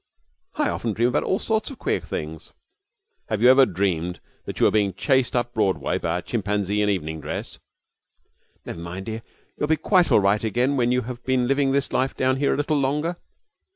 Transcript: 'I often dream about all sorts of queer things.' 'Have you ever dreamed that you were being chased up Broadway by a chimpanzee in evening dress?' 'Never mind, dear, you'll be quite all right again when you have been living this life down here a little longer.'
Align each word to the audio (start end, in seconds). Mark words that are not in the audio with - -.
'I 0.55 0.69
often 0.69 0.93
dream 0.93 1.09
about 1.09 1.21
all 1.25 1.37
sorts 1.37 1.69
of 1.69 1.77
queer 1.77 1.99
things.' 2.01 2.53
'Have 3.29 3.39
you 3.39 3.51
ever 3.51 3.67
dreamed 3.67 4.19
that 4.45 4.59
you 4.59 4.63
were 4.65 4.71
being 4.71 4.95
chased 4.95 5.35
up 5.35 5.53
Broadway 5.53 5.99
by 5.99 6.17
a 6.17 6.21
chimpanzee 6.23 6.81
in 6.81 6.89
evening 6.89 7.21
dress?' 7.21 7.59
'Never 8.65 8.79
mind, 8.79 9.05
dear, 9.05 9.21
you'll 9.59 9.67
be 9.67 9.77
quite 9.77 10.11
all 10.11 10.19
right 10.19 10.43
again 10.43 10.75
when 10.75 10.91
you 10.91 11.03
have 11.03 11.23
been 11.23 11.47
living 11.47 11.71
this 11.71 11.93
life 11.93 12.17
down 12.17 12.37
here 12.37 12.51
a 12.55 12.57
little 12.57 12.79
longer.' 12.79 13.15